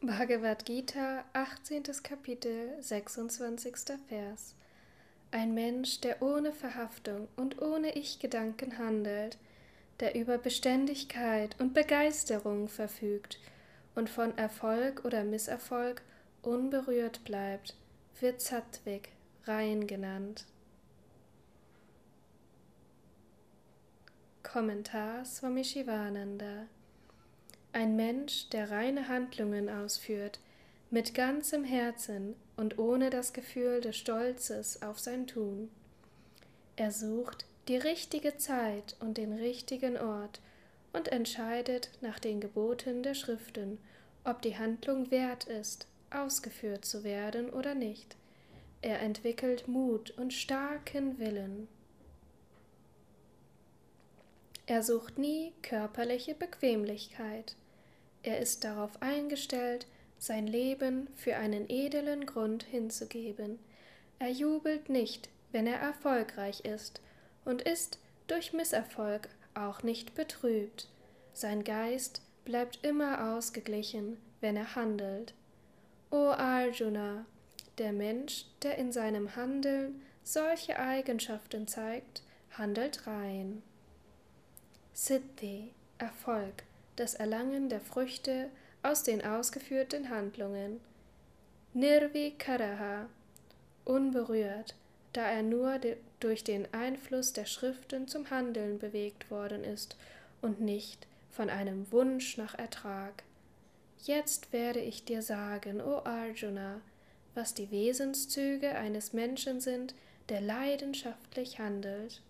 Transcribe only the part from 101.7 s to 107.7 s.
Wunsch nach Ertrag. Jetzt werde ich dir sagen, o Arjuna, was die